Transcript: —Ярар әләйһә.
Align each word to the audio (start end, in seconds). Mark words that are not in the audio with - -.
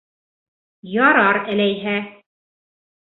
—Ярар 1.07 1.41
әләйһә. 1.57 1.95